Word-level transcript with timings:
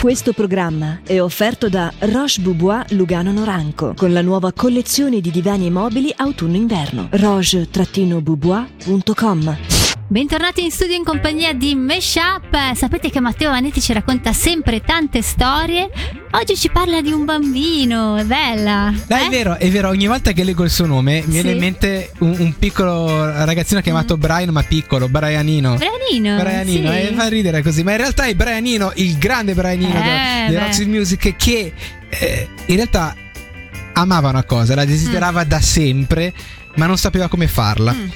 Questo 0.00 0.32
programma 0.32 1.00
è 1.04 1.20
offerto 1.20 1.68
da 1.68 1.92
Roche 1.98 2.40
Boubois 2.40 2.90
Lugano 2.92 3.32
Noranco 3.32 3.92
con 3.94 4.14
la 4.14 4.22
nuova 4.22 4.50
collezione 4.50 5.20
di 5.20 5.30
divani 5.30 5.66
e 5.66 5.70
mobili 5.70 6.10
autunno-inverno. 6.16 7.08
roche-boubois.com 7.10 9.89
Bentornati 10.12 10.64
in 10.64 10.72
studio 10.72 10.96
in 10.96 11.04
compagnia 11.04 11.52
di 11.52 11.76
Meshup. 11.76 12.74
Sapete 12.74 13.10
che 13.10 13.20
Matteo 13.20 13.50
Vanetti 13.50 13.80
ci 13.80 13.92
racconta 13.92 14.32
sempre 14.32 14.80
tante 14.80 15.22
storie. 15.22 15.88
Oggi 16.32 16.56
ci 16.56 16.68
parla 16.68 17.00
di 17.00 17.12
un 17.12 17.24
bambino, 17.24 18.16
è 18.16 18.24
bella. 18.24 18.92
Dai, 19.06 19.22
eh? 19.22 19.26
è 19.26 19.30
vero, 19.30 19.56
è 19.56 19.70
vero, 19.70 19.88
ogni 19.88 20.08
volta 20.08 20.32
che 20.32 20.42
leggo 20.42 20.64
il 20.64 20.70
suo 20.70 20.86
nome 20.86 21.22
mi 21.26 21.34
viene 21.34 21.50
Sì. 21.50 21.54
in 21.54 21.60
mente 21.60 22.10
un, 22.18 22.34
un 22.36 22.58
piccolo 22.58 23.24
ragazzino 23.44 23.80
chiamato 23.80 24.16
Brian, 24.16 24.48
ma 24.48 24.64
piccolo, 24.64 25.08
Brianino. 25.08 25.76
Brianino. 25.76 26.40
Brianino, 26.40 26.90
sì. 26.90 26.96
e 26.96 27.12
fa 27.14 27.28
ridere 27.28 27.62
così, 27.62 27.84
ma 27.84 27.92
in 27.92 27.98
realtà 27.98 28.24
è 28.24 28.34
Brianino, 28.34 28.90
il 28.96 29.16
grande 29.16 29.54
Brianino 29.54 29.94
Eh, 29.94 30.46
di. 30.48 30.56
Roxy 30.56 30.86
Music 30.86 31.36
che 31.36 31.72
eh, 32.08 32.48
in 32.66 32.74
realtà 32.74 33.14
amava 33.92 34.30
una 34.30 34.42
cosa, 34.42 34.74
la 34.74 34.84
desiderava 34.84 35.44
da 35.44 35.60
sempre, 35.60 36.32
ma 36.74 36.86
non 36.86 36.98
sapeva 36.98 37.28
come 37.28 37.46
farla. 37.46 37.92
Mm. 37.92 38.08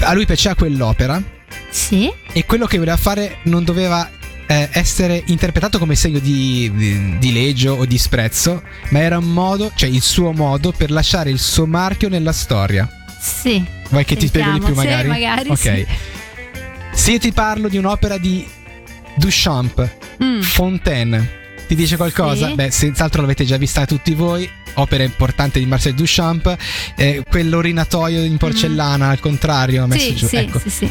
A 0.00 0.12
lui 0.12 0.26
piaceva 0.26 0.56
quell'opera 0.56 1.22
Sì. 1.70 2.10
e 2.32 2.44
quello 2.44 2.66
che 2.66 2.78
voleva 2.78 2.96
fare 2.96 3.38
non 3.44 3.62
doveva 3.64 4.10
eh, 4.46 4.68
essere 4.72 5.22
interpretato 5.26 5.78
come 5.78 5.94
segno 5.94 6.18
di, 6.18 6.70
di, 6.74 7.18
di 7.18 7.32
legio 7.32 7.74
o 7.74 7.84
disprezzo, 7.84 8.62
ma 8.90 9.00
era 9.00 9.18
un 9.18 9.30
modo, 9.32 9.70
cioè 9.74 9.88
il 9.88 10.00
suo 10.02 10.32
modo 10.32 10.72
per 10.72 10.90
lasciare 10.90 11.30
il 11.30 11.38
suo 11.38 11.66
marchio 11.66 12.08
nella 12.08 12.32
storia. 12.32 12.88
Sì. 13.20 13.62
Vuoi 13.90 14.04
che 14.04 14.16
ti 14.16 14.26
spiego 14.28 14.50
di 14.52 14.58
più 14.60 14.74
Sentiamo. 14.74 15.08
magari? 15.08 15.08
Sì, 15.08 15.26
magari, 15.26 15.48
ok. 15.50 15.56
sì. 15.58 15.86
Se 16.92 17.10
io 17.12 17.18
ti 17.18 17.32
parlo 17.32 17.68
di 17.68 17.76
un'opera 17.76 18.16
di 18.18 18.46
Duchamp, 19.16 19.96
Mm. 20.22 20.40
Fontaine, 20.40 21.30
ti 21.68 21.76
dice 21.76 21.96
qualcosa? 21.96 22.48
Sì. 22.48 22.54
Beh, 22.54 22.70
senz'altro 22.72 23.20
l'avete 23.20 23.44
già 23.44 23.56
vista 23.56 23.86
tutti 23.86 24.14
voi. 24.14 24.50
Opera 24.74 25.04
importante 25.04 25.60
di 25.60 25.66
Marcel 25.66 25.94
Duchamp, 25.94 26.56
eh, 26.96 27.22
quell'orinatoio 27.28 28.22
in 28.24 28.36
porcellana 28.36 29.10
al 29.10 29.20
contrario, 29.20 29.86
messo 29.86 30.04
Mm. 30.06 30.08
Sì, 30.08 30.14
giù. 30.16 30.26
sì, 30.26 30.36
ecco. 30.36 30.58
sì, 30.58 30.70
sì. 30.70 30.90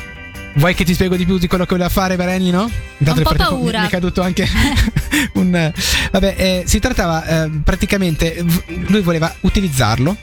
Vuoi 0.58 0.74
che 0.74 0.84
ti 0.84 0.94
spiego 0.96 1.16
di 1.16 1.26
più 1.26 1.38
di 1.38 1.48
quello 1.48 1.66
che 1.66 1.72
voleva 1.72 1.90
fare 1.90 2.16
Berenino? 2.16 2.62
Ho 2.64 2.70
un 3.14 3.22
po' 3.22 3.34
paura. 3.36 3.82
Mi 3.82 3.86
è 3.88 3.90
caduto 3.90 4.22
anche 4.22 4.48
un... 5.34 5.56
eh, 5.56 5.72
Vabbè, 6.12 6.34
eh, 6.38 6.64
si 6.66 6.80
trattava 6.80 7.44
eh, 7.46 7.50
praticamente... 7.64 8.44
Lui 8.88 9.02
voleva 9.02 9.34
utilizzarlo 9.42 10.16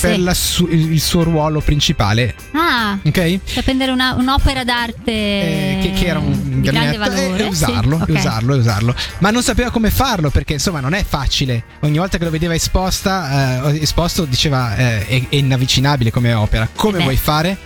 per 0.00 0.14
Sì. 0.18 0.30
su- 0.34 0.66
il 0.70 1.00
suo 1.00 1.22
ruolo 1.24 1.60
principale, 1.60 2.34
Ah, 2.52 2.98
ok? 3.02 3.38
cioè 3.44 3.62
prendere 3.62 3.92
una- 3.92 4.14
un'opera 4.14 4.62
d'arte 4.64 5.10
Eh, 5.12 5.78
che, 5.80 5.92
che 5.92 6.06
era 6.06 6.18
un 6.18 6.60
grande 6.60 6.96
gabinetto, 6.98 6.98
valore. 7.22 7.44
e 7.44 7.48
usarlo, 7.48 7.96
Sì, 8.04 8.10
e 8.10 8.12
ok. 8.12 8.18
usarlo, 8.18 8.56
usarlo. 8.56 8.94
Ma 9.18 9.30
non 9.30 9.42
sapeva 9.42 9.70
come 9.70 9.90
farlo 9.90 10.28
perché 10.30 10.54
insomma 10.54 10.80
non 10.80 10.92
è 10.94 11.02
facile. 11.06 11.62
Ogni 11.80 11.96
volta 11.98 12.18
che 12.18 12.24
lo 12.24 12.30
vedeva 12.30 12.54
esposta, 12.54 13.70
eh, 13.70 13.80
esposto 13.82 14.24
diceva 14.26 14.74
eh, 14.76 15.06
è, 15.06 15.22
è 15.30 15.36
inavvicinabile 15.36 16.10
come 16.10 16.32
opera. 16.34 16.68
Come 16.74 16.98
Beh. 16.98 17.02
vuoi 17.04 17.16
fare? 17.16 17.56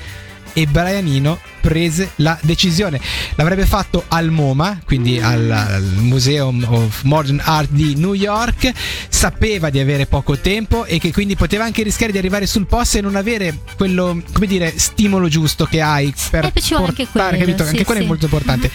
E 0.52 0.66
Brianino 0.66 1.38
prese 1.60 2.12
la 2.16 2.38
decisione. 2.42 3.00
L'avrebbe 3.34 3.66
fatto 3.66 4.04
al 4.08 4.30
MoMA, 4.30 4.80
quindi 4.84 5.20
al, 5.20 5.50
al 5.50 5.82
Museum 5.82 6.64
of 6.68 7.02
Modern 7.02 7.40
Art 7.44 7.70
di 7.70 7.94
New 7.96 8.14
York. 8.14 8.72
Sapeva 9.08 9.70
di 9.70 9.78
avere 9.78 10.06
poco 10.06 10.38
tempo 10.38 10.84
e 10.84 10.98
che 10.98 11.12
quindi 11.12 11.36
poteva 11.36 11.64
anche 11.64 11.82
rischiare 11.82 12.12
di 12.12 12.18
arrivare 12.18 12.46
sul 12.46 12.66
posto 12.66 12.98
e 12.98 13.00
non 13.00 13.16
avere 13.16 13.58
quello, 13.76 14.22
come 14.32 14.46
dire, 14.46 14.72
stimolo 14.78 15.28
giusto 15.28 15.66
che 15.66 15.80
hai 15.80 16.12
per 16.30 16.50
Eh, 16.54 16.60
ci 16.60 16.74
vuole 16.74 16.88
anche 16.88 17.04
portare, 17.04 17.36
quello, 17.36 17.44
capito? 17.44 17.64
sì, 17.64 17.70
anche 17.70 17.84
quello 17.84 18.00
sì. 18.00 18.06
è 18.06 18.08
molto 18.08 18.24
importante. 18.24 18.70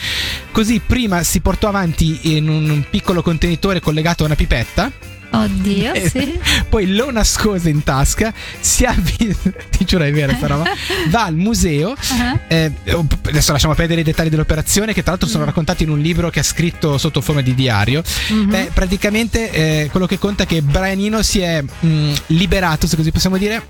Così 0.51 0.81
prima 0.85 1.23
si 1.23 1.39
portò 1.41 1.67
avanti 1.67 2.35
in 2.35 2.47
un 2.47 2.83
piccolo 2.89 3.21
contenitore 3.21 3.79
collegato 3.79 4.23
a 4.23 4.27
una 4.27 4.35
pipetta, 4.35 4.91
Oddio, 5.31 5.93
Eh, 5.93 6.09
sì. 6.09 6.39
poi 6.69 6.93
lo 6.95 7.11
nascose 7.11 7.69
in 7.69 7.83
tasca, 7.83 8.33
si 8.59 8.85
avvia, 8.85 9.35
ti 9.69 9.85
giuro 9.85 10.03
è 10.03 10.11
vera 10.11 10.33
sta 10.35 10.47
roba, 10.47 10.65
va 11.09 11.25
al 11.25 11.35
museo. 11.35 11.93
Ah. 12.19 12.39
eh, 12.47 12.71
adesso 13.27 13.51
lasciamo 13.51 13.73
perdere 13.73 14.01
i 14.01 14.03
dettagli 14.03 14.29
dell'operazione 14.29 14.93
che 14.93 15.01
tra 15.01 15.11
l'altro 15.11 15.27
sono 15.27 15.43
raccontati 15.45 15.83
in 15.83 15.89
un 15.89 15.99
libro 15.99 16.29
che 16.29 16.39
ha 16.39 16.43
scritto 16.43 16.97
sotto 16.97 17.21
forma 17.21 17.41
di 17.41 17.53
diario. 17.53 18.01
Mhm. 18.29 18.49
Beh, 18.49 18.69
praticamente 18.73 19.51
eh, 19.51 19.87
quello 19.91 20.05
che 20.05 20.17
conta 20.19 20.43
è 20.43 20.45
che 20.47 20.61
Brianino 20.61 21.21
si 21.21 21.39
è 21.39 21.61
mh, 21.61 22.13
liberato, 22.27 22.87
se 22.87 22.95
così 22.95 23.11
possiamo 23.11 23.37
dire, 23.37 23.63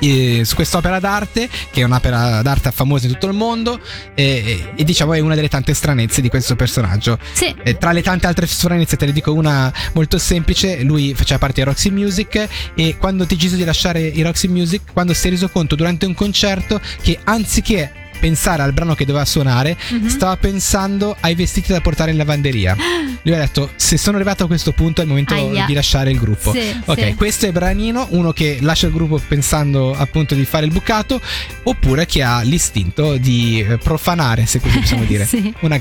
eh, 0.00 0.42
su 0.44 0.54
quest'opera 0.54 0.98
d'arte, 0.98 1.48
che 1.70 1.80
è 1.80 1.84
un'opera 1.84 2.42
d'arte 2.42 2.70
famosa 2.70 3.06
in 3.06 3.12
tutto 3.12 3.26
il 3.26 3.34
mondo, 3.34 3.80
e, 4.14 4.24
e- 4.24 4.72
e 4.76 4.84
diciamo 4.84 5.14
è 5.14 5.20
una 5.20 5.34
delle 5.34 5.48
tante 5.48 5.74
stranezze 5.74 6.20
di 6.20 6.28
questo 6.28 6.56
personaggio. 6.56 7.18
Sì. 7.32 7.54
Eh, 7.62 7.78
tra 7.78 7.92
le 7.92 8.02
tante 8.02 8.26
altre 8.26 8.46
stranezze 8.46 8.96
te 8.96 9.06
ne 9.06 9.12
dico 9.12 9.32
una 9.32 9.72
molto 9.92 10.18
semplice, 10.18 10.82
lui 10.82 11.14
faceva 11.14 11.38
parte 11.38 11.62
di 11.62 11.68
Roxy 11.68 11.90
Music 11.90 12.48
e 12.74 12.96
quando 12.98 13.24
ha 13.24 13.26
deciso 13.26 13.56
di 13.56 13.64
lasciare 13.64 14.00
i 14.00 14.22
Roxy 14.22 14.48
Music, 14.48 14.92
quando 14.92 15.14
si 15.14 15.26
è 15.26 15.30
reso 15.30 15.48
conto 15.48 15.74
durante 15.74 16.06
un 16.06 16.14
concerto 16.14 16.80
che 17.02 17.18
anziché 17.24 18.02
pensare 18.24 18.62
al 18.62 18.72
brano 18.72 18.94
che 18.94 19.04
doveva 19.04 19.26
suonare, 19.26 19.76
Mhm. 19.90 20.08
stava 20.08 20.34
pensando 20.38 21.14
ai 21.20 21.34
vestiti 21.34 21.72
da 21.72 21.82
portare 21.82 22.10
in 22.10 22.16
lavanderia. 22.16 22.74
Lui 23.22 23.34
ha 23.34 23.38
detto: 23.38 23.70
Se 23.76 23.98
sono 23.98 24.16
arrivato 24.16 24.44
a 24.44 24.46
questo 24.46 24.72
punto 24.72 25.00
è 25.00 25.04
il 25.04 25.10
momento 25.10 25.34
Aia. 25.34 25.66
di 25.66 25.74
lasciare 25.74 26.10
il 26.10 26.18
gruppo. 26.18 26.52
Sì, 26.52 26.74
ok, 26.86 26.98
sì. 27.08 27.14
questo 27.16 27.44
è 27.46 27.52
Branino, 27.52 28.06
uno 28.12 28.32
che 28.32 28.58
lascia 28.62 28.86
il 28.86 28.92
gruppo 28.94 29.20
pensando 29.28 29.94
appunto 29.94 30.34
di 30.34 30.44
fare 30.46 30.64
il 30.64 30.72
bucato, 30.72 31.20
oppure 31.64 32.06
che 32.06 32.22
ha 32.22 32.40
l'istinto 32.40 33.18
di 33.18 33.60
eh, 33.60 33.76
profanare, 33.76 34.46
se 34.46 34.58
così 34.58 34.78
possiamo 34.78 35.04
dire. 35.04 35.26
Sì. 35.26 35.52
Una 35.60 35.76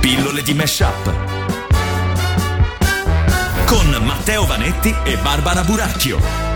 Pillole 0.00 0.42
di 0.42 0.54
Meshup. 0.54 1.10
Con 3.66 3.86
Matteo 4.04 4.44
Vanetti 4.46 4.94
e 5.04 5.16
Barbara 5.16 5.62
Buracchio. 5.62 6.51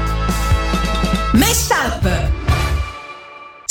Mesh 1.37 1.71
Up! 1.71 2.36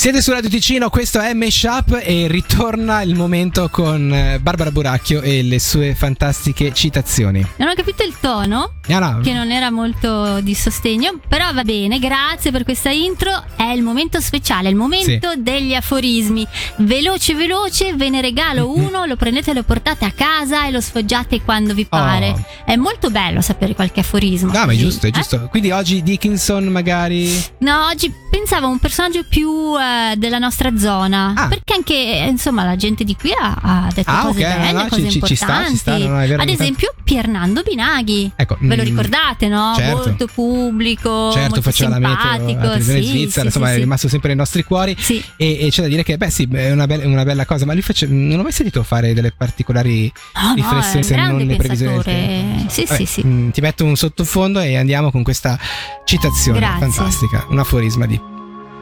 Siete 0.06 0.22
su 0.22 0.30
Radio 0.30 0.48
Ticino, 0.48 0.88
questo 0.88 1.18
è 1.18 1.32
Meshup 1.32 2.00
e 2.00 2.28
ritorna 2.28 3.02
il 3.02 3.16
momento 3.16 3.68
con 3.68 4.14
eh, 4.14 4.38
Barbara 4.38 4.70
Buracchio 4.70 5.20
e 5.20 5.42
le 5.42 5.58
sue 5.58 5.96
fantastiche 5.96 6.72
citazioni. 6.72 7.44
Non 7.56 7.70
ho 7.70 7.74
capito 7.74 8.04
il 8.04 8.14
tono, 8.20 8.74
Ah, 8.86 8.98
no, 9.00 9.20
che 9.20 9.32
non 9.32 9.50
era 9.50 9.72
molto 9.72 10.40
di 10.42 10.54
sostegno, 10.54 11.18
però 11.26 11.52
va 11.52 11.64
bene, 11.64 11.98
grazie 11.98 12.52
per 12.52 12.62
questa 12.62 12.90
intro. 12.90 13.32
È 13.56 13.64
il 13.64 13.82
momento 13.82 14.20
speciale, 14.20 14.68
il 14.68 14.76
momento 14.76 15.32
degli 15.36 15.74
aforismi. 15.74 16.46
Veloce, 16.76 17.34
veloce, 17.34 17.94
ve 17.96 18.08
ne 18.08 18.20
regalo 18.20 18.72
uno, 18.72 19.06
lo 19.06 19.16
prendete 19.16 19.50
e 19.50 19.54
lo 19.54 19.64
portate 19.64 20.04
a 20.04 20.12
casa 20.12 20.68
e 20.68 20.70
lo 20.70 20.80
sfoggiate 20.80 21.42
quando 21.42 21.74
vi 21.74 21.84
pare. 21.84 22.28
Oh. 22.28 22.44
È 22.64 22.76
molto 22.76 23.10
bello 23.10 23.40
sapere 23.40 23.74
qualche 23.74 24.00
aforismo. 24.00 24.52
No, 24.52 24.66
ma 24.66 24.72
è 24.72 24.76
giusto, 24.76 25.06
è 25.06 25.08
eh? 25.08 25.12
giusto. 25.12 25.48
Quindi 25.50 25.72
oggi 25.72 26.00
Dickinson 26.04 26.66
magari... 26.66 27.28
No, 27.58 27.86
oggi 27.86 28.12
pensavo 28.30 28.66
a 28.66 28.68
un 28.68 28.78
personaggio 28.78 29.24
più 29.28 29.76
eh, 29.76 29.95
della 30.16 30.38
nostra 30.38 30.76
zona. 30.78 31.32
Ah. 31.36 31.48
Perché 31.48 31.74
anche, 31.74 31.94
eh, 31.94 32.26
insomma, 32.28 32.64
la 32.64 32.76
gente 32.76 33.04
di 33.04 33.14
qui 33.16 33.30
ha, 33.32 33.56
ha 33.60 33.88
detto 33.94 34.10
Ah, 34.10 34.22
cose 34.22 34.44
ok, 34.44 34.50
no, 34.56 34.62
belle, 34.62 34.72
no, 34.72 34.86
cose 34.88 35.02
ci- 35.10 35.20
ci- 35.20 35.26
ci 35.26 35.34
sta, 35.36 35.44
importanti. 35.46 35.70
ci 35.72 35.76
sta, 35.78 35.96
no, 35.98 36.42
Ad 36.42 36.48
esempio, 36.48 36.94
Piernando 37.04 37.62
Binaghi. 37.62 38.32
Ecco, 38.36 38.56
Ve 38.60 38.76
lo 38.76 38.82
mm, 38.82 38.84
ricordate, 38.86 39.48
no? 39.48 39.74
certo. 39.76 39.96
Molto 39.96 40.26
pubblico, 40.32 41.30
Certo, 41.32 41.48
molto 41.48 41.62
faceva 41.62 41.98
la 41.98 42.08
meteo 42.38 42.54
televisione 42.56 43.00
sì, 43.02 43.06
svizzera, 43.08 43.40
sì, 43.40 43.46
insomma 43.46 43.66
sì, 43.68 43.72
è 43.72 43.76
rimasto 43.76 44.08
sempre 44.08 44.28
nei 44.28 44.36
nostri 44.36 44.62
cuori. 44.64 44.96
Sì. 44.98 45.22
E, 45.36 45.58
e 45.66 45.68
c'è 45.70 45.82
da 45.82 45.88
dire 45.88 46.02
che, 46.02 46.16
beh, 46.16 46.30
sì, 46.30 46.48
è 46.52 46.70
una, 46.72 46.86
bella- 46.86 47.06
una 47.06 47.24
bella 47.24 47.44
cosa, 47.46 47.64
ma 47.64 47.72
lui 47.72 47.82
face- 47.82 48.06
non 48.06 48.38
ho 48.38 48.42
mai 48.42 48.52
sentito 48.52 48.82
fare 48.82 49.14
delle 49.14 49.32
particolari 49.32 50.12
No, 50.34 50.48
no, 50.48 50.54
riflessioni 50.54 51.02
se 51.04 51.16
non 51.16 51.36
le 51.38 51.56
previsioni. 51.56 52.02
del. 52.02 52.64
Sì, 52.68 52.84
Vabbè, 52.84 52.96
sì, 52.96 53.06
sì. 53.06 53.22
mm, 53.26 53.50
Ti 53.50 53.60
metto 53.60 53.84
un 53.84 53.96
sottofondo 53.96 54.60
e 54.60 54.76
andiamo 54.76 55.10
con 55.10 55.22
questa 55.22 55.58
citazione 56.04 56.58
Grazie. 56.58 56.90
fantastica, 56.90 57.46
un 57.50 57.58
aforisma 57.58 58.06
di 58.06 58.20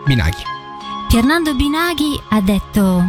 Binaghi. 0.06 0.53
Piernando 1.14 1.54
Binaghi 1.54 2.20
ha 2.30 2.40
detto: 2.40 3.00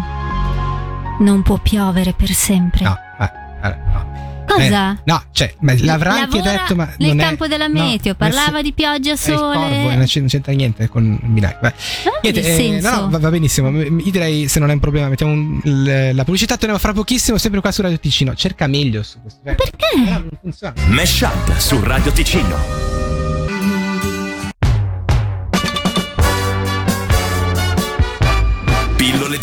Non 1.22 1.42
può 1.42 1.58
piovere 1.58 2.14
per 2.14 2.30
sempre. 2.30 2.84
No, 2.84 2.96
ma, 3.18 3.32
allora, 3.62 3.82
no. 3.92 4.44
Cosa? 4.48 4.92
Eh, 4.92 4.98
no, 5.06 5.24
cioè, 5.32 5.56
ma 5.62 5.74
l'avrà 5.80 6.14
anche 6.14 6.40
detto, 6.40 6.76
ma 6.76 6.86
nel 7.00 7.08
non 7.16 7.20
è- 7.20 7.24
campo 7.24 7.48
della 7.48 7.66
no, 7.66 7.82
meteo, 7.84 8.16
ma 8.16 8.28
parlava 8.30 8.62
di 8.62 8.74
pioggia, 8.74 9.16
sole. 9.16 9.58
corvo, 9.58 9.96
non 9.96 10.06
c'entra 10.06 10.54
niente 10.54 10.88
con 10.88 11.18
Binaghi. 11.20 11.56
Beh, 11.62 11.74
niente, 12.22 12.40
il 12.42 12.46
eh, 12.46 12.56
senso. 12.56 12.90
no, 12.92 12.96
no, 13.02 13.10
va, 13.10 13.18
va 13.18 13.30
benissimo. 13.32 13.72
Io 13.72 14.12
direi, 14.12 14.48
se 14.50 14.60
non 14.60 14.70
è 14.70 14.74
un 14.74 14.80
problema, 14.80 15.08
mettiamo 15.10 15.32
un- 15.32 15.60
l- 15.64 16.12
la 16.14 16.24
pubblicità. 16.24 16.58
Torniamo 16.58 16.78
fra 16.78 16.94
pochissimo, 16.94 17.40
sempre 17.40 17.60
qua 17.60 17.72
su 17.72 17.82
Radio 17.82 17.98
Ticino. 17.98 18.36
Cerca 18.36 18.68
meglio 18.68 19.02
su 19.02 19.20
questo. 19.20 19.40
eh, 19.50 19.56
Perché? 19.56 19.96
no, 19.98 20.10
non 20.12 20.30
funziona. 20.40 20.74
Meshup 20.90 21.58
su 21.58 21.80
Radio 21.82 22.12
Ticino. 22.12 23.15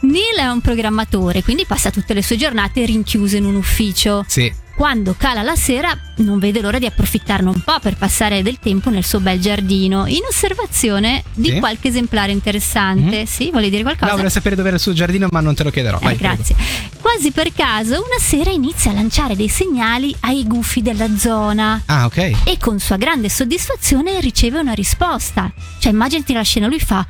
Neil 0.05 0.37
è 0.37 0.47
un 0.47 0.61
programmatore, 0.61 1.43
quindi 1.43 1.65
passa 1.65 1.91
tutte 1.91 2.15
le 2.15 2.23
sue 2.23 2.37
giornate 2.37 2.85
rinchiuso 2.85 3.37
in 3.37 3.45
un 3.45 3.57
ufficio. 3.57 4.25
Sì. 4.29 4.53
Quando 4.77 5.15
cala 5.17 5.43
la 5.43 5.55
sera, 5.55 5.97
non 6.17 6.39
vede 6.41 6.61
l'ora 6.61 6.79
di 6.81 6.87
approfittarne 6.87 7.49
un 7.49 7.61
po' 7.63 7.79
per 7.81 7.97
passare 7.97 8.43
del 8.43 8.59
tempo 8.59 8.91
nel 8.91 9.05
suo 9.05 9.21
bel 9.21 9.39
giardino, 9.41 10.07
in 10.07 10.21
osservazione 10.29 11.23
di 11.33 11.51
Sì. 11.51 11.59
qualche 11.61 11.89
esemplare 11.89 12.33
interessante. 12.33 13.21
Mhm. 13.21 13.25
Sì, 13.25 13.51
vuoi 13.51 13.71
dire 13.71 13.83
qualcosa? 13.83 14.07
No, 14.07 14.13
volevo 14.17 14.31
sapere 14.33 14.57
dove 14.57 14.69
era 14.69 14.77
il 14.77 14.83
suo 14.83 14.93
giardino, 14.93 15.29
ma 15.31 15.41
non 15.41 15.55
te 15.55 15.63
lo 15.63 15.71
chiederò. 15.71 15.99
Eh, 15.99 16.05
Vai, 16.05 16.17
prego. 16.17 16.35
grazie. 16.35 16.57
Quasi 17.01 17.31
per 17.31 17.53
caso, 17.53 17.95
una 17.95 18.19
sera 18.19 18.51
inizia 18.51 18.91
a 18.91 18.95
lanciare 18.95 19.37
dei 19.37 19.49
segnali 19.49 20.15
ai 20.21 20.45
gufi 20.47 20.83
della 20.83 21.17
zona. 21.17 21.83
Ah, 21.87 22.07
ok. 22.07 22.17
E 22.45 22.59
con 22.59 22.81
sua 22.81 22.97
grande 22.97 23.29
soddisfazione 23.29 24.19
riceve 24.21 24.59
una 24.59 24.73
risposta. 24.73 25.53
Cioè, 25.79 25.93
immaginati 25.93 26.33
la 26.33 26.43
scena, 26.43 26.67
lui 26.67 26.81
fa 26.81 27.07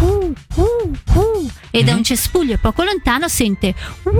uh, 0.00 0.32
uh, 0.56 0.92
uh, 1.14 1.50
e 1.70 1.82
da 1.82 1.92
Mhm. 1.92 1.98
un 1.98 2.04
cespuglio 2.04 2.58
poco 2.60 2.82
lontano 2.82 3.28
sente 3.28 3.74
uh, 4.02 4.10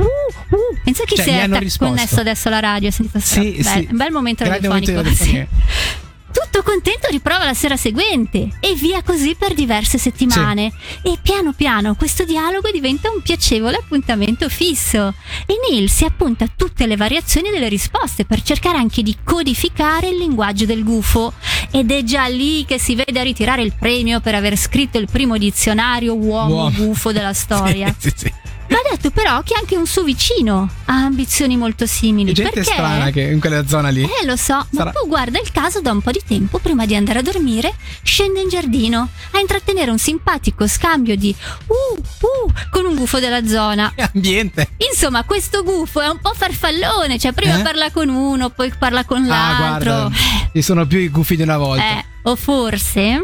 uh, 0.00 0.06
uh. 0.50 0.56
Pensa 0.84 1.04
chi 1.04 1.16
Cioè, 1.16 1.24
si 1.24 1.30
gli 1.30 1.34
è 1.34 1.40
hanno 1.40 1.56
atta- 1.56 1.78
connesso 1.78 2.20
adesso 2.20 2.48
alla 2.48 2.60
radio. 2.60 2.90
sentito 2.90 3.18
Sì, 3.20 3.52
bel- 3.52 3.64
sì. 3.64 3.88
Un 3.90 3.96
bel 3.96 4.10
momento 4.12 4.44
Grande 4.44 4.68
radiofonico. 4.68 5.14
sì. 5.14 5.46
Tutto 6.34 6.64
contento 6.64 7.06
riprova 7.10 7.44
la 7.44 7.54
sera 7.54 7.76
seguente 7.76 8.48
e 8.58 8.74
via 8.74 9.02
così 9.04 9.36
per 9.38 9.54
diverse 9.54 9.98
settimane. 9.98 10.72
E 11.02 11.16
piano 11.22 11.52
piano 11.52 11.94
questo 11.94 12.24
dialogo 12.24 12.70
diventa 12.72 13.08
un 13.08 13.22
piacevole 13.22 13.76
appuntamento 13.76 14.48
fisso. 14.48 15.14
E 15.46 15.54
Neil 15.70 15.88
si 15.88 16.04
appunta 16.04 16.46
tutte 16.56 16.88
le 16.88 16.96
variazioni 16.96 17.50
delle 17.50 17.68
risposte 17.68 18.24
per 18.24 18.42
cercare 18.42 18.78
anche 18.78 19.02
di 19.04 19.16
codificare 19.22 20.08
il 20.08 20.16
linguaggio 20.16 20.64
del 20.64 20.82
gufo. 20.82 21.34
Ed 21.70 21.92
è 21.92 22.02
già 22.02 22.26
lì 22.26 22.64
che 22.64 22.80
si 22.80 22.96
vede 22.96 23.20
a 23.20 23.22
ritirare 23.22 23.62
il 23.62 23.72
premio 23.78 24.18
per 24.20 24.34
aver 24.34 24.56
scritto 24.56 24.98
il 24.98 25.06
primo 25.08 25.38
dizionario 25.38 26.14
uomo-gufo 26.16 27.12
della 27.12 27.32
storia. 27.34 27.94
Sì, 27.96 28.08
sì, 28.10 28.26
sì. 28.26 28.32
Va 28.68 28.78
detto 28.90 29.10
però 29.10 29.42
che 29.42 29.54
anche 29.54 29.76
un 29.76 29.86
suo 29.86 30.02
vicino 30.02 30.68
ha 30.86 30.94
ambizioni 31.04 31.56
molto 31.56 31.86
simili. 31.86 32.32
C'è 32.32 32.42
gente 32.42 32.60
perché... 32.60 32.72
strana 32.72 33.10
che 33.10 33.22
in 33.22 33.40
quella 33.40 33.66
zona 33.66 33.88
lì. 33.90 34.02
Eh, 34.02 34.24
lo 34.24 34.36
so, 34.36 34.66
Sarà- 34.72 34.84
ma 34.84 34.90
tu 34.92 35.06
guarda 35.06 35.38
il 35.38 35.50
caso 35.52 35.80
da 35.80 35.90
un 35.92 36.00
po' 36.00 36.10
di 36.10 36.20
tempo, 36.26 36.58
prima 36.58 36.86
di 36.86 36.96
andare 36.96 37.18
a 37.20 37.22
dormire, 37.22 37.74
scende 38.02 38.40
in 38.40 38.48
giardino 38.48 39.08
a 39.32 39.38
intrattenere 39.38 39.90
un 39.90 39.98
simpatico 39.98 40.66
scambio 40.66 41.16
di 41.16 41.34
uh, 41.66 42.00
uh 42.00 42.52
con 42.70 42.84
un 42.86 42.94
gufo 42.94 43.18
della 43.20 43.46
zona. 43.46 43.92
Che 43.94 44.10
ambiente. 44.12 44.70
Insomma, 44.90 45.24
questo 45.24 45.62
gufo 45.62 46.00
è 46.00 46.08
un 46.08 46.18
po' 46.18 46.32
farfallone, 46.34 47.18
cioè 47.18 47.32
prima 47.32 47.58
Eh? 47.58 47.62
parla 47.62 47.90
con 47.90 48.08
uno, 48.08 48.50
poi 48.50 48.72
parla 48.78 49.04
con 49.04 49.22
Ah, 49.24 49.26
l'altro. 49.58 49.90
guarda. 49.92 50.10
Ci 50.52 50.62
sono 50.62 50.86
più 50.86 50.98
i 50.98 51.08
gufi 51.08 51.36
di 51.36 51.42
una 51.42 51.58
volta. 51.58 51.98
Eh, 51.98 52.04
o 52.22 52.36
forse, 52.36 53.22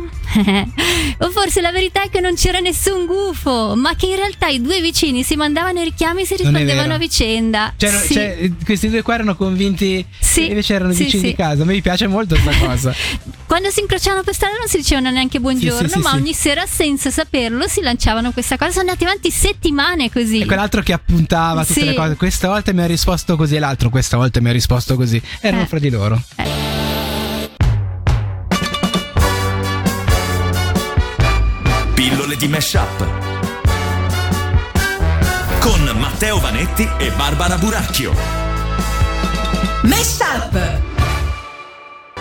o 1.18 1.30
forse 1.30 1.60
la 1.60 1.72
verità 1.72 2.02
è 2.02 2.10
che 2.10 2.20
non 2.20 2.34
c'era 2.34 2.60
nessun 2.60 3.06
gufo, 3.06 3.74
ma 3.76 3.94
che 3.94 4.06
in 4.06 4.16
realtà 4.16 4.48
i 4.48 4.60
due 4.60 4.80
vicini 4.80 5.22
si 5.22 5.36
mandavano 5.36 5.80
i 5.80 5.84
richiami 5.84 6.22
e 6.22 6.26
si 6.26 6.36
rispondevano 6.36 6.94
a 6.94 6.98
vicenda. 6.98 7.72
Cioè, 7.76 7.90
Sì. 7.90 8.14
cioè, 8.14 8.50
questi 8.64 8.88
due 8.88 9.02
qua 9.02 9.14
erano 9.14 9.34
convinti 9.36 10.04
Sì, 10.18 10.48
invece 10.48 10.74
erano 10.74 10.92
sì, 10.92 11.04
vicini 11.04 11.22
sì. 11.22 11.28
di 11.30 11.34
casa. 11.34 11.64
Mi 11.64 11.80
piace 11.82 12.06
molto 12.06 12.36
questa 12.40 12.66
cosa. 12.66 12.94
Quando 13.46 13.70
si 13.70 13.80
incrociavano 13.80 14.22
per 14.22 14.34
strada 14.34 14.56
non 14.58 14.68
si 14.68 14.76
dicevano 14.76 15.10
neanche 15.10 15.40
buongiorno, 15.40 16.00
ma 16.02 16.12
ogni 16.14 16.32
sera 16.34 16.66
senza 16.66 17.10
saperlo 17.10 17.66
si 17.66 17.80
lanciavano 17.80 18.30
questa 18.30 18.56
cosa. 18.56 18.70
Sono 18.70 18.82
andati 18.82 19.04
avanti 19.04 19.30
settimane 19.32 20.10
così. 20.10 20.40
E 20.40 20.46
quell'altro 20.46 20.82
che 20.82 20.92
appuntava 20.92 21.64
tutte 21.64 21.84
le 21.84 21.94
cose. 21.94 22.14
Questa 22.14 22.46
volta 22.48 22.72
mi 22.72 22.82
ha 22.82 22.86
risposto 22.86 23.36
così, 23.36 23.56
e 23.56 23.58
l'altro 23.58 23.90
questa 23.90 24.16
volta 24.16 24.40
mi 24.40 24.50
ha 24.50 24.52
risposto 24.52 24.94
così. 24.94 25.20
Erano 25.40 25.62
Eh. 25.64 25.66
fra 25.66 25.78
di 25.80 25.90
loro. 25.90 26.22
Pillole 26.36 26.69
di 32.40 32.48
Meshup. 32.48 33.06
Con 35.60 35.98
Matteo 35.98 36.40
Vanetti 36.40 36.88
e 36.98 37.10
Barbara 37.10 37.58
Buracchio. 37.58 38.14
Meshup! 39.82 40.80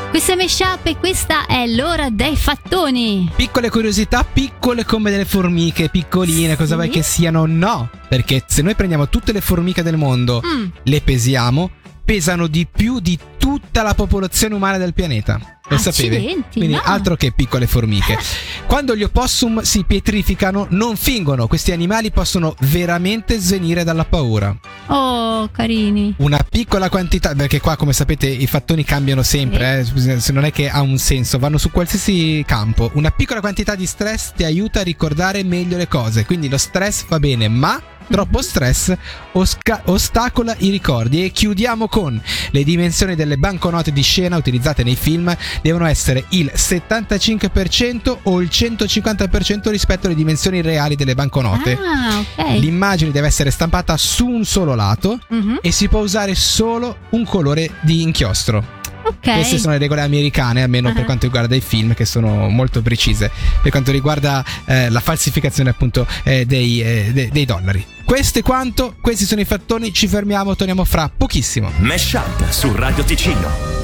Questa 0.09 0.33
è 0.33 0.35
Meshup 0.35 0.79
e 0.87 0.97
questa 0.97 1.45
è 1.45 1.65
l'ora 1.67 2.09
dei 2.09 2.35
fattoni. 2.35 3.31
Piccole 3.33 3.69
curiosità, 3.69 4.25
piccole 4.25 4.83
come 4.83 5.09
delle 5.09 5.23
formiche, 5.23 5.87
piccoline, 5.87 6.57
cosa 6.57 6.71
Sì. 6.71 6.73
vuoi 6.75 6.89
che 6.89 7.01
siano? 7.01 7.45
No, 7.45 7.89
perché 8.09 8.43
se 8.45 8.61
noi 8.61 8.75
prendiamo 8.75 9.07
tutte 9.07 9.31
le 9.31 9.39
formiche 9.39 9.83
del 9.83 9.95
mondo, 9.95 10.41
Mm. 10.45 10.65
le 10.83 10.99
pesiamo, 11.01 11.69
pesano 12.03 12.47
di 12.47 12.67
più 12.69 12.99
di 12.99 13.17
tutta 13.37 13.83
la 13.83 13.93
popolazione 13.93 14.53
umana 14.55 14.77
del 14.77 14.93
pianeta. 14.93 15.58
Lo 15.69 15.77
sapevi? 15.77 16.43
Quindi 16.51 16.73
no. 16.73 16.81
altro 16.83 17.15
che 17.15 17.31
piccole 17.31 17.67
formiche. 17.67 18.17
Quando 18.65 18.95
gli 18.95 19.03
opossum 19.03 19.61
si 19.61 19.83
pietrificano, 19.83 20.67
non 20.69 20.95
fingono. 20.95 21.47
Questi 21.47 21.71
animali 21.71 22.11
possono 22.11 22.55
veramente 22.61 23.37
svenire 23.39 23.83
dalla 23.83 24.05
paura. 24.05 24.55
Oh, 24.87 25.49
carini. 25.51 26.13
Una 26.17 26.43
piccola 26.47 26.89
quantità, 26.89 27.33
perché 27.35 27.61
qua 27.61 27.75
come 27.75 27.93
sapete 27.93 28.27
i 28.27 28.47
fattoni 28.47 28.83
cambiano 28.83 29.23
sempre, 29.23 29.79
eh, 29.79 30.19
se 30.19 30.31
non 30.31 30.45
è 30.45 30.51
che 30.51 30.69
ha 30.69 30.81
un 30.81 30.97
senso, 30.97 31.39
vanno 31.39 31.57
su 31.57 31.71
qualsiasi 31.71 32.43
campo. 32.45 32.89
Una 32.93 33.11
piccola 33.11 33.39
quantità 33.39 33.75
di 33.75 33.85
stress 33.85 34.33
ti 34.35 34.43
aiuta 34.43 34.79
a 34.79 34.83
ricordare 34.83 35.43
meglio 35.43 35.77
le 35.77 35.87
cose, 35.87 36.25
quindi 36.25 36.49
lo 36.49 36.57
stress 36.57 37.05
fa 37.05 37.19
bene, 37.19 37.47
ma 37.47 37.81
troppo 38.09 38.41
stress 38.41 38.93
osca- 39.33 39.81
ostacola 39.85 40.55
i 40.59 40.69
ricordi. 40.69 41.23
E 41.23 41.31
chiudiamo 41.31 41.87
con 41.87 42.21
le 42.51 42.63
dimensioni 42.63 43.15
delle 43.15 43.37
banconote 43.37 43.91
di 43.91 44.01
scena 44.01 44.37
utilizzate 44.37 44.83
nei 44.83 44.95
film 44.95 45.35
devono 45.61 45.85
essere 45.85 46.25
il 46.29 46.51
75% 46.53 48.17
o 48.23 48.41
il 48.41 48.49
150% 48.51 49.69
rispetto 49.69 50.07
alle 50.07 50.15
dimensioni 50.15 50.61
reali 50.61 50.95
delle 50.95 51.15
banconote. 51.15 51.77
Ah, 51.77 52.19
ok. 52.19 52.59
L'immagine 52.59 53.11
deve 53.11 53.27
essere 53.27 53.51
stampata 53.51 53.95
su 53.97 54.27
un 54.27 54.45
solo 54.45 54.75
lato 54.75 55.19
Mhm, 55.29 55.59
e 55.61 55.71
si 55.71 55.87
può 55.87 55.99
usare 56.01 56.35
solo 56.35 56.97
un 57.11 57.25
colore 57.25 57.71
di 57.81 58.01
inchiostro. 58.01 58.77
Ok. 59.09 59.33
Queste 59.33 59.57
sono 59.57 59.73
le 59.73 59.79
regole 59.79 60.01
americane, 60.01 60.61
almeno 60.61 60.91
per 60.93 61.01
Ah. 61.01 61.05
quanto 61.05 61.25
riguarda 61.25 61.55
i 61.55 61.61
film, 61.61 61.93
che 61.93 62.05
sono 62.05 62.47
molto 62.49 62.81
precise 62.81 63.31
per 63.61 63.71
quanto 63.71 63.91
riguarda 63.91 64.43
eh, 64.65 64.89
la 64.89 64.99
falsificazione 64.99 65.69
appunto 65.71 66.05
eh, 66.23 66.45
dei, 66.45 66.81
eh, 66.81 67.09
de- 67.13 67.29
dei 67.31 67.45
dollari. 67.45 67.83
Questo 68.05 68.39
è 68.39 68.41
quanto, 68.41 68.95
questi 69.01 69.25
sono 69.25 69.41
i 69.41 69.45
fattoni, 69.45 69.93
ci 69.93 70.07
fermiamo, 70.07 70.55
torniamo 70.55 70.83
fra 70.83 71.09
pochissimo. 71.15 71.71
Meshup 71.77 72.49
su 72.49 72.71
Radio 72.75 73.03
Ticino. 73.03 73.77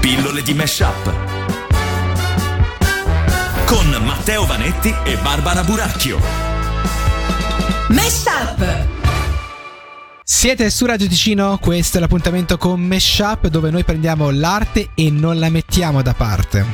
Pillole 0.00 0.42
di 0.42 0.52
Meshup. 0.54 1.12
Con 3.66 3.86
Matteo 4.04 4.44
Vanetti 4.46 4.94
e 5.04 5.16
Barbara 5.16 5.62
Buracchio. 5.62 6.18
Meshup! 7.88 9.00
Siete 10.34 10.70
su 10.70 10.86
Radio 10.86 11.06
Ticino, 11.06 11.58
questo 11.60 11.98
è 11.98 12.00
l'appuntamento 12.00 12.56
con 12.56 12.80
Meshup 12.80 13.48
dove 13.48 13.70
noi 13.70 13.84
prendiamo 13.84 14.30
l'arte 14.30 14.88
e 14.94 15.10
non 15.10 15.38
la 15.38 15.50
mettiamo 15.50 16.00
da 16.00 16.14
parte. 16.14 16.64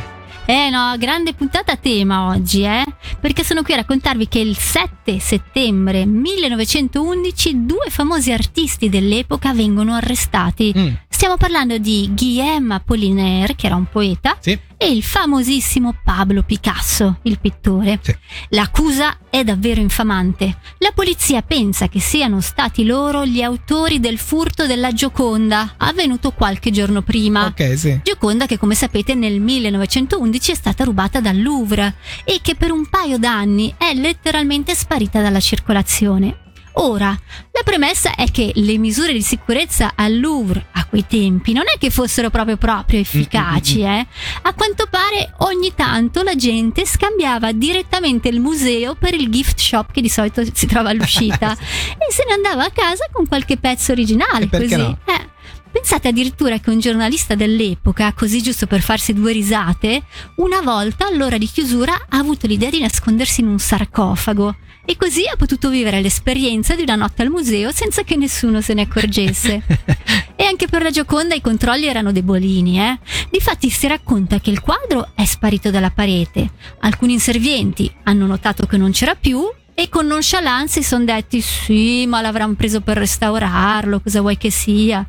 Eh 0.47 0.71
no, 0.71 0.95
grande 0.97 1.35
puntata 1.35 1.73
a 1.73 1.77
tema 1.77 2.29
oggi, 2.29 2.63
eh? 2.63 2.85
Perché 3.21 3.43
sono 3.43 3.63
qui 3.63 3.73
a 3.75 3.79
raccontarvi 3.79 4.29
che 4.29 4.39
il 4.39 4.57
7 4.57 5.19
settembre 5.19 6.07
1911 6.07 7.67
due 7.67 7.91
famosi 7.91 8.31
artisti 8.31 8.89
dell'epoca 8.89 9.53
vengono 9.53 9.93
arrestati. 9.93 10.73
Mm, 10.75 10.89
Stiamo 11.09 11.37
parlando 11.37 11.79
di 11.79 12.09
Guillaume 12.15 12.77
Apollinaire, 12.77 13.57
che 13.57 13.67
era 13.67 13.75
un 13.75 13.87
poeta, 13.91 14.37
sì, 14.41 14.57
e 14.79 14.91
il 14.91 15.03
famosissimo 15.03 15.97
Pablo 16.05 16.45
Picasso, 16.45 17.19
il 17.23 17.41
pittore. 17.41 17.99
Sì. 18.01 18.17
L'accusa 18.51 19.19
è 19.29 19.43
davvero 19.43 19.81
infamante. 19.81 20.59
La 20.79 20.93
polizia 20.95 21.43
pensa 21.43 21.89
che 21.89 22.01
siano 22.01 22.41
stati 22.41 22.85
loro 22.85 23.27
gli 23.27 23.43
autori 23.43 23.99
del 23.99 24.19
furto 24.19 24.67
della 24.67 24.93
Gioconda, 24.93 25.75
avvenuto 25.77 26.31
qualche 26.31 26.71
giorno 26.71 27.03
prima. 27.03 27.47
ok, 27.47 27.77
sì. 27.77 28.01
Gioconda 28.05 28.47
che 28.47 28.57
come 28.57 28.77
sapete 28.77 29.15
nel 29.15 29.41
1911 29.41 30.53
è 30.53 30.55
stata 30.55 30.85
rubata 30.85 31.21
dal 31.21 31.43
Louvre 31.43 31.97
e 32.23 32.39
che 32.41 32.55
per 32.55 32.71
un 32.71 32.89
paio 32.89 33.19
d'anni 33.19 33.75
è 33.77 33.93
letteralmente 33.95 34.77
sparita 34.77 35.21
dalla 35.21 35.41
circolazione. 35.41 36.47
Ora, 36.81 37.09
la 37.09 37.63
premessa 37.65 38.15
è 38.15 38.31
che 38.31 38.53
le 38.55 38.79
misure 38.79 39.13
di 39.13 39.23
sicurezza 39.23 39.93
al 39.97 40.19
Louvre 40.19 40.67
a 40.73 40.85
quei 40.85 41.05
tempi 41.09 41.53
non 41.53 41.65
è 41.73 41.77
che 41.77 41.91
fossero 41.91 42.31
proprio 42.31 42.57
proprio 42.57 43.01
efficaci, 43.01 43.81
eh? 43.81 44.07
A 44.43 44.55
quanto 44.55 44.87
pare 44.89 45.35
ogni 45.39 45.73
tanto 45.75 46.23
la 46.23 46.37
gente 46.37 46.87
scambiava 46.87 47.51
direttamente 47.51 48.29
il 48.29 48.39
museo 48.39 48.95
per 48.95 49.15
il 49.15 49.29
gift 49.29 49.59
shop 49.59 49.91
che 49.91 50.01
di 50.01 50.09
solito 50.09 50.43
si 50.53 50.67
trova 50.67 50.91
all'uscita 50.91 51.53
e 51.99 52.13
se 52.13 52.25
ne 52.29 52.35
andava 52.35 52.65
a 52.65 52.71
casa 52.71 53.07
con 53.11 53.27
qualche 53.27 53.57
pezzo 53.57 53.91
originale, 53.91 54.49
così. 54.49 54.77
no? 54.77 54.99
Eh. 55.05 55.37
Pensate 55.71 56.09
addirittura 56.09 56.59
che 56.59 56.71
un 56.71 56.81
giornalista 56.81 57.35
dell'epoca, 57.35 58.13
così 58.13 58.43
giusto 58.43 58.67
per 58.67 58.81
farsi 58.81 59.13
due 59.13 59.33
risate, 59.33 60.03
una 60.37 60.61
volta 60.61 61.07
all'ora 61.07 61.37
di 61.39 61.47
chiusura 61.47 62.07
ha 62.09 62.19
avuto 62.19 62.47
l'idea 62.47 62.71
di 62.71 62.81
nascondersi 62.81 63.43
in 63.43 63.49
un 63.49 63.59
sarcofago 63.59 64.57
e 64.85 64.97
così 64.97 65.27
ha 65.27 65.37
potuto 65.37 65.69
vivere 65.69 66.01
l'esperienza 66.01 66.75
di 66.75 66.81
una 66.81 66.95
notte 66.95 67.21
al 67.21 67.29
museo 67.29 67.71
senza 67.73 68.05
che 68.05 68.17
nessuno 68.17 68.63
se 68.63 68.73
ne 68.73 68.83
accorgesse. 68.83 69.63
e 70.35 70.45
anche 70.45 70.67
per 70.67 70.81
la 70.81 70.91
Gioconda 70.91 71.35
i 71.35 71.43
controlli 71.43 71.87
erano 71.87 72.11
debolini, 72.11 72.81
eh. 72.81 72.99
Difatti 73.31 73.69
si 73.69 73.87
racconta 73.87 74.41
che 74.41 74.49
il 74.49 74.61
quadro 74.61 75.11
è 75.15 75.27
sparito 75.27 75.71
dalla 75.71 75.91
parete. 75.91 76.51
Alcuni 76.81 77.13
inservienti 77.13 77.93
hanno 78.05 78.25
notato 78.25 78.65
che 78.65 78.79
non 78.79 78.91
c'era 78.93 79.15
più 79.15 79.47
e 79.79 79.89
con 79.89 80.09
nonchalance 80.09 80.83
si 80.83 80.89
sono 80.89 81.05
detti 81.05 81.41
sì, 81.41 82.05
ma 82.09 82.21
l'avranno 82.21 82.55
preso 82.55 82.81
per 82.81 82.97
restaurarlo, 82.97 84.01
cosa 84.01 84.21
vuoi 84.21 84.37
che 84.37 84.51
sia. 84.51 85.09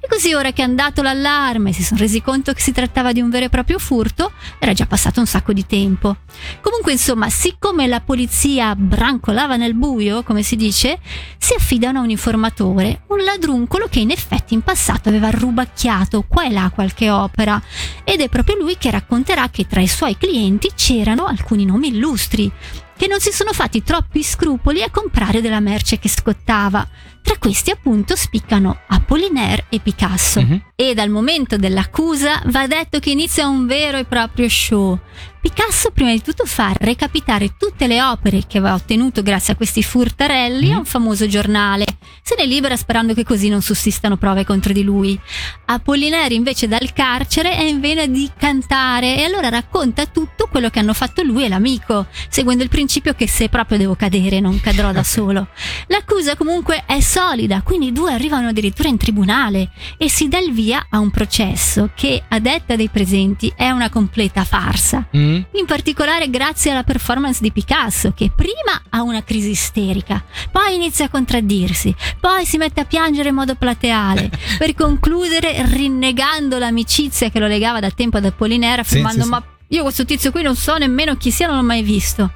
E 0.00 0.08
così 0.08 0.34
ora 0.34 0.50
che 0.50 0.62
è 0.62 0.64
andato 0.64 1.02
l'allarme 1.02 1.72
si 1.72 1.84
sono 1.84 2.00
resi 2.00 2.20
conto 2.20 2.52
che 2.52 2.60
si 2.60 2.72
trattava 2.72 3.12
di 3.12 3.20
un 3.20 3.30
vero 3.30 3.44
e 3.44 3.48
proprio 3.48 3.78
furto, 3.78 4.32
era 4.58 4.72
già 4.72 4.86
passato 4.86 5.20
un 5.20 5.26
sacco 5.26 5.52
di 5.52 5.64
tempo. 5.66 6.16
Comunque, 6.60 6.90
insomma, 6.90 7.30
siccome 7.30 7.86
la 7.86 8.00
polizia 8.00 8.74
brancolava 8.74 9.54
nel 9.54 9.74
buio, 9.74 10.24
come 10.24 10.42
si 10.42 10.56
dice, 10.56 10.98
si 11.38 11.54
affidano 11.54 12.00
a 12.00 12.02
un 12.02 12.10
informatore, 12.10 13.02
un 13.10 13.22
ladruncolo 13.22 13.86
che 13.88 14.00
in 14.00 14.10
effetti 14.10 14.52
in 14.52 14.62
passato 14.62 15.10
aveva 15.10 15.30
rubacchiato 15.30 16.24
qua 16.26 16.44
e 16.44 16.50
là 16.50 16.72
qualche 16.74 17.08
opera. 17.08 17.62
Ed 18.02 18.20
è 18.20 18.28
proprio 18.28 18.56
lui 18.56 18.76
che 18.78 18.90
racconterà 18.90 19.48
che 19.48 19.68
tra 19.68 19.80
i 19.80 19.86
suoi 19.86 20.18
clienti 20.18 20.72
c'erano 20.74 21.26
alcuni 21.26 21.64
nomi 21.64 21.86
illustri, 21.86 22.50
che 22.98 23.06
non 23.06 23.20
si 23.20 23.30
sono 23.30 23.52
fatti 23.52 23.84
troppi 23.84 24.24
scrupoli 24.24 24.82
a 24.82 24.90
comprare 24.90 25.40
della 25.40 25.60
merce 25.60 26.00
che 26.00 26.08
scottava. 26.08 26.86
Tra 27.22 27.36
questi 27.38 27.70
appunto 27.70 28.16
spiccano 28.16 28.80
Apollinaire 28.88 29.66
e 29.68 29.78
Picasso. 29.78 30.40
Mhm. 30.40 30.62
E 30.74 30.94
dal 30.94 31.08
momento 31.08 31.56
dell'accusa 31.56 32.42
va 32.46 32.66
detto 32.66 32.98
che 32.98 33.10
inizia 33.10 33.46
un 33.46 33.66
vero 33.66 33.98
e 33.98 34.04
proprio 34.04 34.48
show. 34.48 34.98
Picasso 35.40 35.92
prima 35.92 36.10
di 36.10 36.20
tutto 36.20 36.44
fa 36.46 36.72
recapitare 36.76 37.54
tutte 37.56 37.86
le 37.86 38.02
opere 38.02 38.42
che 38.48 38.58
aveva 38.58 38.74
ottenuto 38.74 39.22
grazie 39.22 39.52
a 39.52 39.56
questi 39.56 39.84
furtarelli 39.84 40.72
a 40.72 40.78
un 40.78 40.84
famoso 40.84 41.28
giornale. 41.28 41.84
Se 42.22 42.34
ne 42.36 42.44
libera 42.44 42.76
sperando 42.76 43.14
che 43.14 43.22
così 43.22 43.48
non 43.48 43.62
sussistano 43.62 44.16
prove 44.16 44.44
contro 44.44 44.72
di 44.72 44.82
lui. 44.82 45.18
Apollinaire 45.66 46.34
invece 46.34 46.66
dal 46.66 46.92
carcere 46.92 47.54
è 47.54 47.62
in 47.62 47.78
vena 47.80 48.06
di 48.06 48.28
cantare 48.36 49.16
e 49.16 49.22
allora 49.22 49.48
racconta 49.48 50.06
tutto 50.06 50.48
quello 50.50 50.70
che 50.70 50.80
hanno 50.80 50.92
fatto 50.92 51.22
lui 51.22 51.44
e 51.44 51.48
l'amico, 51.48 52.06
seguendo 52.28 52.64
il 52.64 52.68
principio 52.68 53.14
che 53.14 53.28
se 53.28 53.48
proprio 53.48 53.78
devo 53.78 53.94
cadere 53.94 54.40
non 54.40 54.60
cadrò 54.60 54.90
da 54.90 55.04
solo. 55.04 55.48
L'accusa 55.86 56.36
comunque 56.36 56.82
è 56.84 56.98
solida, 57.00 57.62
quindi 57.62 57.86
i 57.86 57.92
due 57.92 58.12
arrivano 58.12 58.48
addirittura 58.48 58.88
in 58.88 58.96
tribunale 58.96 59.70
e 59.96 60.08
si 60.08 60.26
dà 60.26 60.38
il 60.38 60.52
via 60.52 60.88
a 60.90 60.98
un 60.98 61.10
processo 61.10 61.90
che, 61.94 62.24
a 62.26 62.40
detta 62.40 62.74
dei 62.74 62.88
presenti, 62.88 63.52
è 63.54 63.70
una 63.70 63.88
completa 63.88 64.44
farsa. 64.44 65.06
Mm? 65.16 65.27
In 65.52 65.66
particolare 65.66 66.30
grazie 66.30 66.70
alla 66.70 66.82
performance 66.82 67.40
di 67.42 67.52
Picasso, 67.52 68.12
che 68.12 68.30
prima 68.34 68.82
ha 68.90 69.02
una 69.02 69.22
crisi 69.22 69.50
isterica, 69.50 70.24
poi 70.50 70.74
inizia 70.74 71.06
a 71.06 71.08
contraddirsi, 71.08 71.94
poi 72.20 72.44
si 72.44 72.56
mette 72.56 72.80
a 72.80 72.84
piangere 72.84 73.28
in 73.30 73.34
modo 73.34 73.54
plateale, 73.54 74.30
per 74.58 74.74
concludere 74.74 75.64
rinnegando 75.66 76.58
l'amicizia 76.58 77.30
che 77.30 77.38
lo 77.38 77.46
legava 77.46 77.80
da 77.80 77.90
tempo 77.90 78.16
ad 78.18 78.24
Apollinaire, 78.24 78.82
Sì, 78.84 78.88
affermando 78.90 79.18
sì, 79.20 79.24
sì. 79.24 79.30
ma 79.30 79.42
io 79.70 79.82
questo 79.82 80.06
tizio 80.06 80.30
qui 80.30 80.40
non 80.42 80.56
so 80.56 80.76
nemmeno 80.78 81.16
chi 81.16 81.30
sia, 81.30 81.46
non 81.46 81.56
l'ho 81.56 81.62
mai 81.62 81.82
visto. 81.82 82.30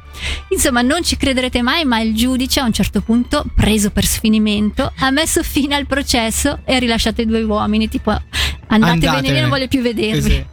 Insomma, 0.48 0.82
non 0.82 1.02
ci 1.02 1.16
crederete 1.16 1.62
mai, 1.62 1.86
ma 1.86 1.98
il 2.00 2.14
giudice 2.14 2.60
a 2.60 2.64
un 2.64 2.72
certo 2.72 3.00
punto, 3.00 3.44
preso 3.56 3.90
per 3.90 4.04
sfinimento, 4.04 4.92
ha 4.98 5.10
messo 5.10 5.42
fine 5.42 5.74
al 5.74 5.86
processo 5.86 6.58
e 6.66 6.74
ha 6.74 6.78
rilasciato 6.78 7.22
i 7.22 7.26
due 7.26 7.42
uomini, 7.42 7.88
tipo 7.88 8.10
andatevene, 8.10 9.06
Andatevene. 9.06 9.32
via, 9.32 9.40
non 9.40 9.48
voglio 9.50 9.68
più 9.68 9.80
vedervi. 9.80 10.20
Sì, 10.20 10.28
sì. 10.30 10.44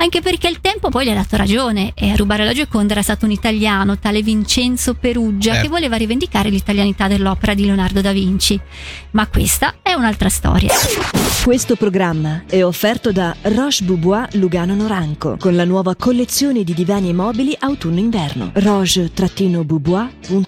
Anche 0.00 0.20
perché 0.20 0.48
il 0.48 0.60
tempo 0.60 0.88
poi 0.90 1.06
gli 1.06 1.10
ha 1.10 1.14
dato 1.14 1.36
ragione 1.36 1.92
e 1.94 2.10
a 2.10 2.14
rubare 2.16 2.44
la 2.44 2.52
Gioconda 2.52 2.92
era 2.92 3.02
stato 3.02 3.24
un 3.24 3.32
italiano, 3.32 3.98
tale 3.98 4.22
Vincenzo 4.22 4.94
Perugia, 4.94 5.50
Certo. 5.52 5.62
che 5.66 5.68
voleva 5.68 5.96
rivendicare 5.96 6.50
l'italianità 6.50 7.08
dell'opera 7.08 7.54
di 7.54 7.64
Leonardo 7.64 8.00
da 8.00 8.12
Vinci. 8.12 8.58
Ma 9.12 9.26
questa 9.26 9.74
è 9.82 9.92
un'altra 9.94 10.28
storia. 10.28 10.72
Questo 11.42 11.76
programma 11.76 12.44
è 12.48 12.62
offerto 12.64 13.10
da 13.12 13.34
Roche 13.42 13.84
Boubois 13.84 14.34
Lugano 14.34 14.74
Noranco 14.74 15.36
con 15.38 15.54
la 15.56 15.64
nuova 15.64 15.94
collezione 15.96 16.62
di 16.64 16.74
divani 16.74 17.08
e 17.10 17.12
mobili 17.12 17.56
autunno-inverno. 17.58 18.50
roche-boubois.com 18.54 20.44